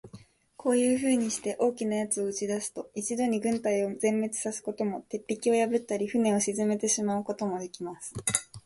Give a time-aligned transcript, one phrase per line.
[0.57, 8.11] こういうふうにして、大きな奴を打ち出すと、一度に軍隊を全滅さすことも、鉄壁を破ったり、船を沈めてしまうこともできます。